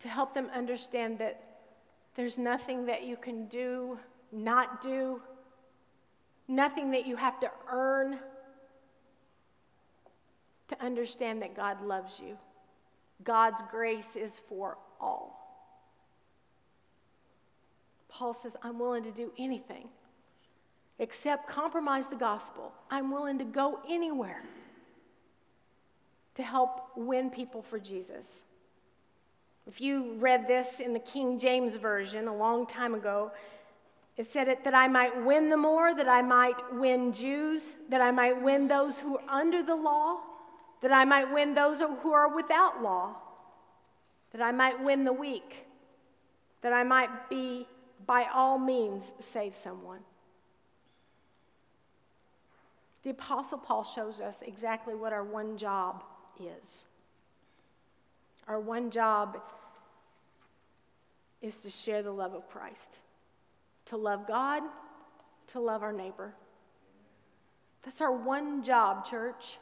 to 0.00 0.08
help 0.08 0.34
them 0.34 0.50
understand 0.54 1.18
that 1.20 1.40
there's 2.14 2.36
nothing 2.36 2.84
that 2.84 3.04
you 3.04 3.16
can 3.16 3.46
do, 3.46 3.98
not 4.30 4.82
do, 4.82 5.22
nothing 6.46 6.90
that 6.90 7.06
you 7.06 7.16
have 7.16 7.40
to 7.40 7.50
earn 7.72 8.18
to 10.68 10.84
understand 10.84 11.40
that 11.40 11.56
God 11.56 11.82
loves 11.82 12.20
you. 12.20 12.36
God's 13.24 13.62
grace 13.70 14.14
is 14.14 14.42
for 14.46 14.76
all. 15.00 15.40
Paul 18.10 18.34
says, 18.34 18.58
I'm 18.62 18.78
willing 18.78 19.04
to 19.04 19.10
do 19.10 19.32
anything 19.38 19.88
except 20.98 21.48
compromise 21.48 22.06
the 22.06 22.16
gospel. 22.16 22.72
I'm 22.90 23.10
willing 23.10 23.38
to 23.38 23.44
go 23.44 23.80
anywhere 23.88 24.42
to 26.36 26.42
help 26.42 26.90
win 26.96 27.30
people 27.30 27.62
for 27.62 27.78
Jesus. 27.78 28.26
If 29.66 29.80
you 29.80 30.14
read 30.18 30.46
this 30.46 30.80
in 30.80 30.92
the 30.92 30.98
King 30.98 31.38
James 31.38 31.76
Version 31.76 32.28
a 32.28 32.34
long 32.34 32.66
time 32.66 32.94
ago, 32.94 33.32
it 34.16 34.30
said 34.30 34.48
it 34.48 34.62
that 34.64 34.74
I 34.74 34.86
might 34.86 35.24
win 35.24 35.48
the 35.48 35.56
more, 35.56 35.94
that 35.94 36.08
I 36.08 36.22
might 36.22 36.60
win 36.74 37.12
Jews, 37.12 37.74
that 37.88 38.00
I 38.00 38.10
might 38.10 38.40
win 38.40 38.68
those 38.68 39.00
who 39.00 39.16
are 39.16 39.24
under 39.28 39.62
the 39.62 39.74
law, 39.74 40.18
that 40.82 40.92
I 40.92 41.04
might 41.04 41.32
win 41.32 41.54
those 41.54 41.80
who 41.80 42.12
are 42.12 42.34
without 42.34 42.82
law, 42.82 43.16
that 44.32 44.42
I 44.42 44.52
might 44.52 44.82
win 44.82 45.04
the 45.04 45.12
weak, 45.12 45.66
that 46.60 46.72
I 46.72 46.84
might 46.84 47.28
be 47.28 47.66
by 48.06 48.26
all 48.32 48.58
means 48.58 49.12
save 49.18 49.54
someone. 49.54 50.00
The 53.04 53.10
Apostle 53.10 53.58
Paul 53.58 53.84
shows 53.84 54.20
us 54.20 54.42
exactly 54.42 54.94
what 54.94 55.12
our 55.12 55.24
one 55.24 55.58
job 55.58 56.02
is. 56.40 56.84
Our 58.48 58.58
one 58.58 58.90
job 58.90 59.40
is 61.42 61.56
to 61.62 61.70
share 61.70 62.02
the 62.02 62.10
love 62.10 62.32
of 62.34 62.48
Christ, 62.48 62.96
to 63.86 63.98
love 63.98 64.26
God, 64.26 64.62
to 65.48 65.60
love 65.60 65.82
our 65.82 65.92
neighbor. 65.92 66.34
That's 67.82 68.00
our 68.00 68.12
one 68.12 68.62
job, 68.62 69.04
church. 69.04 69.58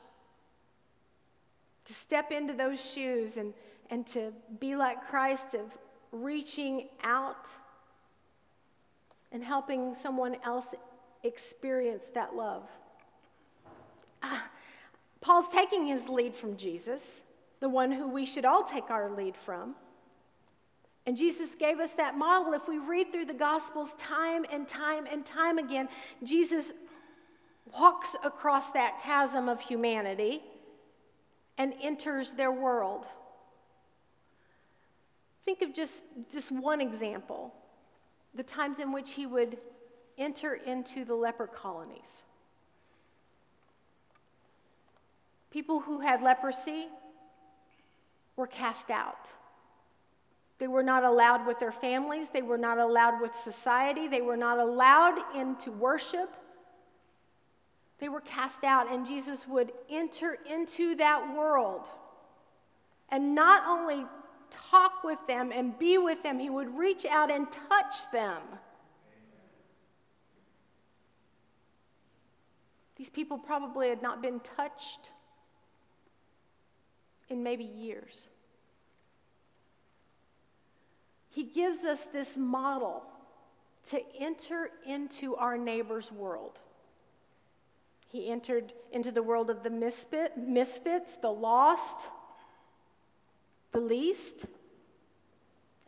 To 1.87 1.93
step 1.93 2.31
into 2.31 2.53
those 2.53 2.81
shoes 2.81 3.37
and, 3.37 3.53
and 3.91 4.07
to 4.09 4.33
be 4.61 4.77
like 4.77 5.09
Christ 5.09 5.55
of 5.55 5.77
reaching 6.13 6.89
out 7.03 7.49
and 9.33 9.43
helping 9.43 9.97
someone 9.97 10.37
else 10.45 10.67
experience 11.25 12.05
that 12.15 12.37
love. 12.37 12.69
Uh, 14.23 14.39
Paul's 15.21 15.49
taking 15.49 15.87
his 15.87 16.09
lead 16.09 16.35
from 16.35 16.57
Jesus, 16.57 17.03
the 17.61 17.69
one 17.69 17.93
who 17.93 18.09
we 18.09 18.27
should 18.27 18.45
all 18.45 18.65
take 18.65 18.91
our 18.91 19.11
lead 19.11 19.37
from. 19.37 19.75
And 21.07 21.17
Jesus 21.17 21.55
gave 21.55 21.81
us 21.81 21.93
that 21.93 22.17
model. 22.17 22.53
If 22.53 22.69
we 22.69 22.79
read 22.79 23.11
through 23.11 23.27
the 23.27 23.35
Gospels 23.35 23.95
time 23.99 24.45
and 24.51 24.69
time 24.69 25.07
and 25.11 25.27
time 25.27 25.59
again, 25.59 25.89
Jesus 26.23 26.73
walks 27.79 28.15
across 28.25 28.71
that 28.73 29.03
chasm 29.03 29.49
of 29.49 29.61
humanity 29.61 30.43
and 31.59 31.75
enters 31.81 32.33
their 32.33 32.53
world. 32.53 33.07
Think 35.45 35.63
of 35.63 35.73
just, 35.73 36.03
just 36.33 36.53
one 36.53 36.81
example 36.81 37.55
the 38.35 38.43
times 38.43 38.81
in 38.81 38.93
which 38.93 39.11
he 39.11 39.27
would 39.27 39.59
enter 40.17 40.55
into 40.55 41.05
the 41.05 41.15
leper 41.15 41.47
colonies. 41.47 42.23
People 45.53 45.81
who 45.81 46.01
had 46.01 46.23
leprosy 46.23 46.89
were 48.37 48.47
cast 48.47 48.91
out. 48.91 49.31
They 50.59 50.67
were 50.67 50.83
not 50.83 51.05
allowed 51.05 51.47
with 51.47 51.59
their 51.59 51.73
families, 51.73 52.29
they 52.33 52.43
were 52.43 52.59
not 52.59 52.79
allowed 52.79 53.21
with 53.21 53.35
society, 53.35 54.09
they 54.09 54.23
were 54.23 54.37
not 54.37 54.59
allowed 54.59 55.19
into 55.37 55.71
worship. 55.71 56.35
They 57.99 58.09
were 58.09 58.21
cast 58.21 58.65
out, 58.65 58.91
and 58.91 59.07
Jesus 59.07 59.47
would 59.47 59.73
enter 59.91 60.39
into 60.51 60.97
that 60.97 61.37
world 61.37 61.87
and 63.13 63.35
not 63.35 63.65
only 63.69 64.07
talk 64.51 65.05
with 65.05 65.19
them 65.29 65.53
and 65.53 65.79
be 65.79 65.99
with 65.99 66.23
them, 66.23 66.39
he 66.39 66.49
would 66.49 66.77
reach 66.77 67.05
out 67.05 67.31
and 67.31 67.47
touch 67.53 68.11
them. 68.11 68.41
These 72.97 73.11
people 73.11 73.37
probably 73.37 73.91
had 73.91 74.01
not 74.01 74.23
been 74.23 74.41
touched 74.41 75.11
in 77.29 77.43
maybe 77.43 77.65
years. 77.65 78.29
He 81.31 81.45
gives 81.45 81.85
us 81.85 82.01
this 82.13 82.37
model 82.37 83.05
to 83.91 84.01
enter 84.19 84.71
into 84.87 85.35
our 85.37 85.57
neighbor's 85.57 86.13
world. 86.13 86.59
He 88.09 88.31
entered 88.31 88.75
into 88.93 89.11
the 89.11 89.23
world 89.23 89.49
of 89.49 89.63
the 89.63 89.71
misfit, 89.71 90.37
misfits, 90.37 91.17
the 91.17 91.31
lost, 91.31 92.09
the 93.73 93.81
least. 93.81 94.45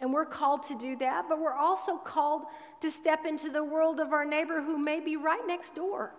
And 0.00 0.12
we're 0.12 0.24
called 0.24 0.62
to 0.64 0.78
do 0.78 0.96
that, 0.96 1.26
but 1.28 1.38
we're 1.38 1.52
also 1.52 1.98
called 1.98 2.44
to 2.80 2.90
step 2.90 3.26
into 3.26 3.50
the 3.50 3.62
world 3.62 4.00
of 4.00 4.12
our 4.12 4.24
neighbor 4.24 4.62
who 4.62 4.78
may 4.78 5.00
be 5.00 5.16
right 5.16 5.46
next 5.46 5.74
door 5.74 6.14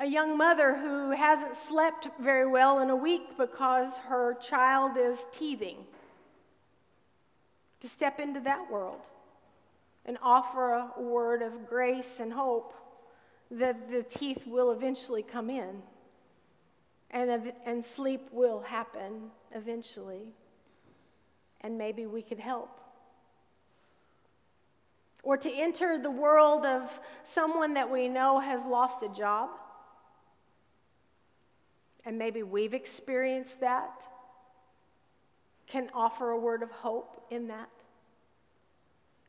a 0.00 0.06
young 0.06 0.36
mother 0.36 0.76
who 0.76 1.10
hasn't 1.10 1.56
slept 1.56 2.08
very 2.20 2.46
well 2.46 2.78
in 2.80 2.90
a 2.90 2.96
week 2.96 3.36
because 3.36 3.98
her 3.98 4.34
child 4.34 4.92
is 4.96 5.26
teething, 5.32 5.78
to 7.80 7.88
step 7.88 8.20
into 8.20 8.40
that 8.40 8.70
world 8.70 9.00
and 10.04 10.16
offer 10.22 10.72
a 10.72 11.02
word 11.02 11.42
of 11.42 11.68
grace 11.68 12.20
and 12.20 12.32
hope 12.32 12.74
that 13.50 13.90
the 13.90 14.02
teeth 14.02 14.46
will 14.46 14.72
eventually 14.72 15.22
come 15.22 15.50
in 15.50 15.82
and, 17.10 17.52
and 17.64 17.84
sleep 17.84 18.28
will 18.32 18.60
happen 18.60 19.30
eventually, 19.54 20.28
and 21.62 21.76
maybe 21.76 22.06
we 22.06 22.22
could 22.22 22.38
help. 22.38 22.80
Or 25.22 25.36
to 25.36 25.50
enter 25.50 25.98
the 25.98 26.10
world 26.10 26.64
of 26.64 27.00
someone 27.24 27.74
that 27.74 27.90
we 27.90 28.08
know 28.08 28.38
has 28.38 28.62
lost 28.62 29.02
a 29.02 29.08
job 29.08 29.50
and 32.04 32.18
maybe 32.18 32.42
we've 32.42 32.74
experienced 32.74 33.60
that, 33.60 34.06
can 35.66 35.90
offer 35.92 36.30
a 36.30 36.38
word 36.38 36.62
of 36.62 36.70
hope 36.70 37.26
in 37.30 37.48
that. 37.48 37.68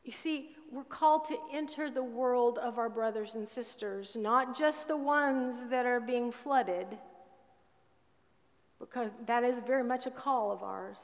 You 0.04 0.12
see, 0.12 0.56
we're 0.72 0.84
called 0.84 1.26
to 1.28 1.36
enter 1.52 1.90
the 1.90 2.02
world 2.02 2.58
of 2.58 2.78
our 2.78 2.88
brothers 2.88 3.34
and 3.34 3.46
sisters, 3.46 4.16
not 4.16 4.56
just 4.56 4.88
the 4.88 4.96
ones 4.96 5.68
that 5.68 5.84
are 5.84 6.00
being 6.00 6.32
flooded, 6.32 6.86
because 8.78 9.10
that 9.26 9.44
is 9.44 9.58
very 9.66 9.84
much 9.84 10.06
a 10.06 10.10
call 10.10 10.50
of 10.50 10.62
ours, 10.62 10.98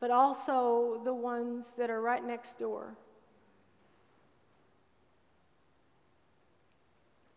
but 0.00 0.10
also 0.10 1.00
the 1.04 1.14
ones 1.14 1.72
that 1.78 1.88
are 1.88 2.00
right 2.00 2.24
next 2.24 2.58
door. 2.58 2.94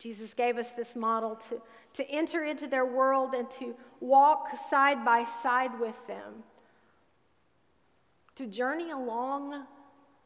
Jesus 0.03 0.33
gave 0.33 0.57
us 0.57 0.71
this 0.71 0.97
model 0.97 1.37
to, 1.47 1.61
to 1.93 2.11
enter 2.11 2.43
into 2.43 2.67
their 2.67 2.85
world 2.85 3.33
and 3.33 3.49
to 3.51 3.73
walk 4.01 4.49
side 4.69 5.05
by 5.05 5.23
side 5.41 5.79
with 5.79 5.95
them, 6.07 6.43
to 8.35 8.45
journey 8.45 8.91
along 8.91 9.63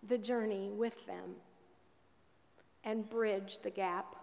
the 0.07 0.17
journey 0.17 0.71
with 0.71 1.05
them 1.05 1.35
and 2.83 3.07
bridge 3.07 3.59
the 3.61 3.69
gap, 3.69 4.15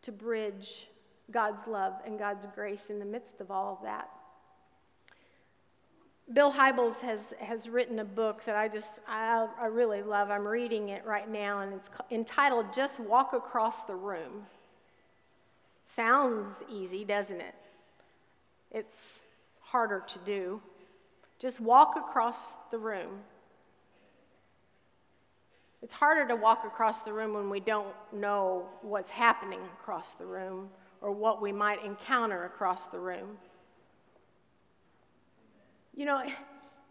to 0.00 0.10
bridge 0.10 0.88
God's 1.30 1.66
love 1.66 2.00
and 2.06 2.18
God's 2.18 2.46
grace 2.54 2.88
in 2.88 2.98
the 2.98 3.04
midst 3.04 3.42
of 3.42 3.50
all 3.50 3.76
of 3.76 3.84
that. 3.84 4.08
Bill 6.32 6.52
Hybels 6.52 7.00
has, 7.00 7.20
has 7.40 7.68
written 7.68 7.98
a 7.98 8.04
book 8.04 8.44
that 8.44 8.56
I 8.56 8.68
just, 8.68 8.88
I, 9.06 9.46
I 9.60 9.66
really 9.66 10.02
love. 10.02 10.30
I'm 10.30 10.46
reading 10.46 10.88
it 10.88 11.04
right 11.04 11.28
now, 11.28 11.60
and 11.60 11.74
it's 11.74 11.90
entitled 12.10 12.72
Just 12.72 13.00
Walk 13.00 13.32
Across 13.34 13.84
the 13.84 13.94
Room. 13.94 14.46
Sounds 15.84 16.46
easy, 16.70 17.04
doesn't 17.04 17.40
it? 17.40 17.54
It's 18.70 19.18
harder 19.60 20.02
to 20.06 20.18
do. 20.20 20.62
Just 21.38 21.60
walk 21.60 21.96
across 21.96 22.52
the 22.70 22.78
room. 22.78 23.20
It's 25.82 25.92
harder 25.92 26.26
to 26.28 26.36
walk 26.36 26.64
across 26.64 27.02
the 27.02 27.12
room 27.12 27.34
when 27.34 27.50
we 27.50 27.60
don't 27.60 27.94
know 28.12 28.66
what's 28.80 29.10
happening 29.10 29.60
across 29.80 30.14
the 30.14 30.24
room 30.24 30.70
or 31.00 31.10
what 31.10 31.42
we 31.42 31.52
might 31.52 31.84
encounter 31.84 32.44
across 32.44 32.86
the 32.86 32.98
room. 32.98 33.36
You 35.94 36.06
know, 36.06 36.22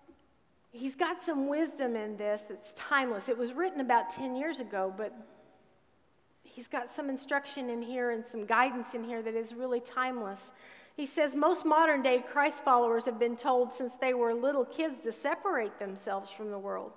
he's 0.72 0.96
got 0.96 1.24
some 1.24 1.48
wisdom 1.48 1.96
in 1.96 2.18
this 2.18 2.42
It's 2.50 2.74
timeless. 2.74 3.30
It 3.30 3.38
was 3.38 3.54
written 3.54 3.82
about 3.82 4.10
10 4.10 4.36
years 4.36 4.60
ago, 4.60 4.94
but 4.96 5.14
he's 6.44 6.68
got 6.68 6.94
some 6.94 7.10
instruction 7.10 7.70
in 7.70 7.82
here 7.82 8.12
and 8.12 8.26
some 8.26 8.46
guidance 8.46 8.94
in 8.94 9.04
here 9.04 9.22
that 9.22 9.36
is 9.36 9.54
really 9.54 9.80
timeless. 9.80 10.40
He 10.96 11.06
says 11.06 11.36
most 11.36 11.66
modern 11.66 12.02
day 12.04 12.24
Christ 12.28 12.64
followers 12.64 13.06
have 13.06 13.18
been 13.18 13.38
told 13.38 13.72
since 13.72 13.94
they 14.00 14.14
were 14.14 14.34
little 14.34 14.66
kids 14.66 15.00
to 15.04 15.12
separate 15.12 15.80
themselves 15.80 16.30
from 16.30 16.52
the 16.52 16.60
world. 16.60 16.92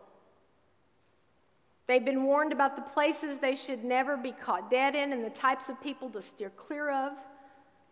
They've 1.86 2.04
been 2.04 2.24
warned 2.24 2.52
about 2.52 2.76
the 2.76 2.82
places 2.82 3.38
they 3.38 3.54
should 3.54 3.84
never 3.84 4.16
be 4.16 4.32
caught 4.32 4.70
dead 4.70 4.94
in 4.94 5.12
and 5.12 5.24
the 5.24 5.30
types 5.30 5.68
of 5.68 5.80
people 5.82 6.08
to 6.10 6.22
steer 6.22 6.50
clear 6.50 6.90
of. 6.90 7.12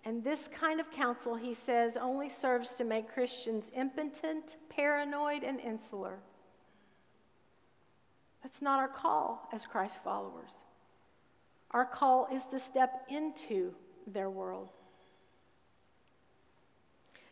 And 0.04 0.24
this 0.24 0.48
kind 0.48 0.80
of 0.80 0.90
counsel, 0.90 1.36
he 1.36 1.54
says, 1.54 1.96
only 1.96 2.28
serves 2.28 2.74
to 2.74 2.84
make 2.84 3.12
Christians 3.12 3.70
impotent, 3.74 4.56
paranoid, 4.68 5.44
and 5.44 5.60
insular. 5.60 6.18
That's 8.42 8.60
not 8.60 8.80
our 8.80 8.88
call 8.88 9.48
as 9.52 9.64
Christ 9.64 10.00
followers. 10.02 10.50
Our 11.70 11.84
call 11.84 12.28
is 12.32 12.42
to 12.50 12.58
step 12.58 13.06
into 13.08 13.74
their 14.06 14.28
world. 14.28 14.70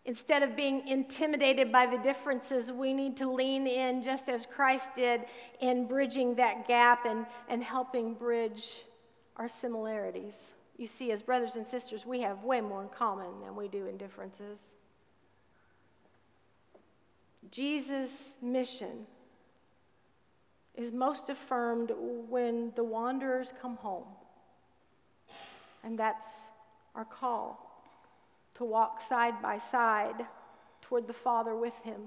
Instead 0.06 0.42
of 0.42 0.56
being 0.56 0.86
intimidated 0.88 1.70
by 1.70 1.86
the 1.86 1.98
differences, 1.98 2.72
we 2.72 2.94
need 2.94 3.16
to 3.18 3.30
lean 3.30 3.66
in 3.66 4.02
just 4.02 4.28
as 4.28 4.46
Christ 4.46 4.94
did 4.94 5.22
in 5.60 5.86
bridging 5.86 6.36
that 6.36 6.66
gap 6.66 7.04
and, 7.04 7.26
and 7.48 7.62
helping 7.62 8.14
bridge 8.14 8.84
our 9.36 9.48
similarities. 9.48 10.34
You 10.80 10.86
see, 10.86 11.12
as 11.12 11.20
brothers 11.20 11.56
and 11.56 11.66
sisters, 11.66 12.06
we 12.06 12.22
have 12.22 12.42
way 12.42 12.62
more 12.62 12.82
in 12.82 12.88
common 12.88 13.42
than 13.44 13.54
we 13.54 13.68
do 13.68 13.84
in 13.84 13.98
differences. 13.98 14.58
Jesus' 17.50 18.38
mission 18.40 19.06
is 20.74 20.90
most 20.90 21.28
affirmed 21.28 21.92
when 22.30 22.72
the 22.76 22.82
wanderers 22.82 23.52
come 23.60 23.76
home. 23.76 24.06
And 25.84 25.98
that's 25.98 26.48
our 26.94 27.04
call 27.04 27.84
to 28.54 28.64
walk 28.64 29.02
side 29.06 29.42
by 29.42 29.58
side 29.58 30.24
toward 30.80 31.06
the 31.06 31.12
Father 31.12 31.54
with 31.54 31.76
Him. 31.84 32.00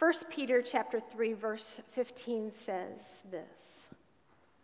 1 0.00 0.12
Peter 0.30 0.62
chapter 0.62 0.98
3 0.98 1.34
verse 1.34 1.78
15 1.92 2.52
says 2.52 3.22
this. 3.30 3.90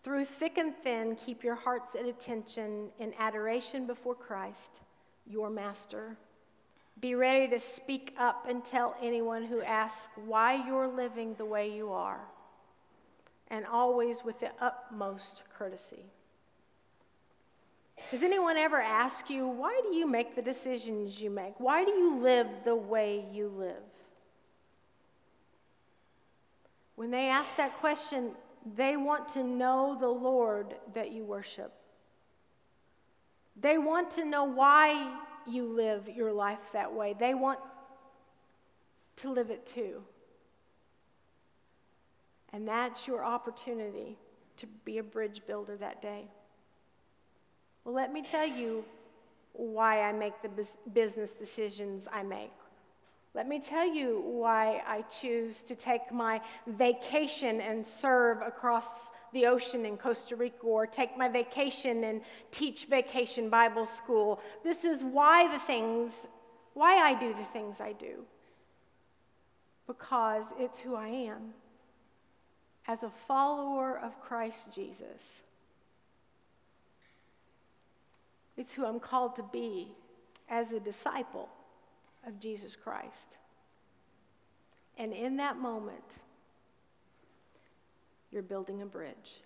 Through 0.02 0.24
thick 0.24 0.56
and 0.56 0.74
thin 0.74 1.14
keep 1.14 1.44
your 1.44 1.54
hearts 1.54 1.94
at 1.94 2.06
attention 2.06 2.88
in 2.98 3.12
adoration 3.18 3.86
before 3.86 4.14
Christ, 4.14 4.80
your 5.28 5.50
master. 5.50 6.16
Be 7.00 7.14
ready 7.14 7.48
to 7.48 7.60
speak 7.60 8.14
up 8.18 8.46
and 8.48 8.64
tell 8.64 8.96
anyone 9.02 9.44
who 9.44 9.60
asks 9.60 10.08
why 10.24 10.66
you're 10.66 10.88
living 10.88 11.34
the 11.34 11.44
way 11.44 11.70
you 11.70 11.92
are. 11.92 12.20
and 13.48 13.64
always 13.66 14.24
with 14.24 14.40
the 14.40 14.50
utmost 14.60 15.42
courtesy. 15.56 16.04
Does 18.10 18.22
anyone 18.22 18.56
ever 18.56 18.80
ask 18.80 19.30
you, 19.30 19.46
why 19.46 19.80
do 19.88 19.96
you 19.96 20.06
make 20.06 20.34
the 20.34 20.42
decisions 20.42 21.20
you 21.20 21.30
make? 21.30 21.58
Why 21.58 21.84
do 21.84 21.92
you 21.92 22.18
live 22.18 22.46
the 22.64 22.76
way 22.76 23.24
you 23.32 23.48
live? 23.48 23.82
When 26.96 27.10
they 27.10 27.28
ask 27.28 27.56
that 27.56 27.74
question, 27.78 28.32
they 28.74 28.96
want 28.96 29.28
to 29.30 29.44
know 29.44 29.96
the 29.98 30.08
Lord 30.08 30.74
that 30.94 31.12
you 31.12 31.24
worship. 31.24 31.72
They 33.60 33.78
want 33.78 34.10
to 34.12 34.24
know 34.24 34.44
why 34.44 35.18
you 35.46 35.64
live 35.64 36.08
your 36.08 36.32
life 36.32 36.72
that 36.72 36.92
way. 36.92 37.14
They 37.18 37.34
want 37.34 37.60
to 39.16 39.30
live 39.30 39.50
it 39.50 39.66
too. 39.66 40.02
And 42.52 42.66
that's 42.66 43.06
your 43.06 43.24
opportunity 43.24 44.16
to 44.56 44.66
be 44.84 44.98
a 44.98 45.02
bridge 45.02 45.42
builder 45.46 45.76
that 45.76 46.00
day. 46.02 46.24
Well, 47.84 47.94
let 47.94 48.12
me 48.12 48.22
tell 48.22 48.46
you 48.46 48.84
why 49.52 50.02
I 50.02 50.12
make 50.12 50.34
the 50.42 50.66
business 50.92 51.30
decisions 51.30 52.08
I 52.12 52.22
make. 52.22 52.52
Let 53.36 53.46
me 53.46 53.60
tell 53.60 53.86
you 53.86 54.22
why 54.24 54.82
I 54.86 55.02
choose 55.02 55.60
to 55.64 55.74
take 55.74 56.10
my 56.10 56.40
vacation 56.66 57.60
and 57.60 57.84
serve 57.84 58.40
across 58.40 58.86
the 59.34 59.44
ocean 59.44 59.84
in 59.84 59.98
Costa 59.98 60.34
Rica 60.36 60.64
or 60.64 60.86
take 60.86 61.18
my 61.18 61.28
vacation 61.28 62.04
and 62.04 62.22
teach 62.50 62.86
vacation 62.86 63.50
Bible 63.50 63.84
school. 63.84 64.40
This 64.64 64.86
is 64.86 65.04
why 65.04 65.52
the 65.52 65.58
things, 65.58 66.12
why 66.72 66.96
I 66.96 67.12
do 67.12 67.34
the 67.34 67.44
things 67.44 67.76
I 67.78 67.92
do. 67.92 68.24
Because 69.86 70.44
it's 70.58 70.78
who 70.78 70.94
I 70.94 71.08
am 71.08 71.52
as 72.88 73.02
a 73.02 73.10
follower 73.28 73.98
of 73.98 74.18
Christ 74.22 74.72
Jesus. 74.74 75.42
It's 78.56 78.72
who 78.72 78.86
I'm 78.86 78.98
called 78.98 79.36
to 79.36 79.42
be 79.42 79.88
as 80.48 80.72
a 80.72 80.80
disciple 80.80 81.50
of 82.26 82.40
Jesus 82.40 82.76
Christ. 82.76 83.38
And 84.98 85.12
in 85.12 85.36
that 85.36 85.58
moment, 85.58 86.18
you're 88.30 88.42
building 88.42 88.82
a 88.82 88.86
bridge. 88.86 89.40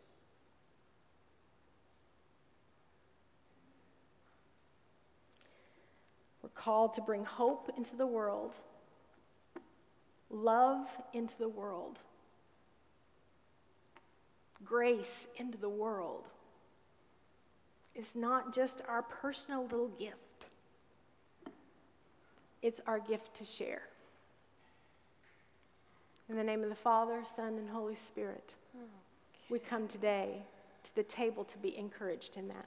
We're 6.42 6.48
called 6.50 6.94
to 6.94 7.00
bring 7.00 7.24
hope 7.24 7.70
into 7.76 7.96
the 7.96 8.06
world, 8.06 8.54
love 10.30 10.86
into 11.12 11.36
the 11.38 11.48
world, 11.48 11.98
grace 14.64 15.26
into 15.36 15.58
the 15.58 15.68
world. 15.68 16.26
It's 17.94 18.14
not 18.14 18.54
just 18.54 18.82
our 18.88 19.02
personal 19.02 19.64
little 19.64 19.88
gift, 19.88 20.16
it's 22.62 22.80
our 22.86 22.98
gift 22.98 23.34
to 23.34 23.44
share. 23.44 23.82
In 26.28 26.36
the 26.36 26.44
name 26.44 26.62
of 26.62 26.68
the 26.68 26.76
Father, 26.76 27.22
Son, 27.36 27.54
and 27.58 27.68
Holy 27.68 27.94
Spirit, 27.94 28.54
we 29.48 29.58
come 29.58 29.88
today 29.88 30.42
to 30.84 30.94
the 30.94 31.02
table 31.02 31.44
to 31.44 31.58
be 31.58 31.76
encouraged 31.76 32.36
in 32.36 32.48
that. 32.48 32.66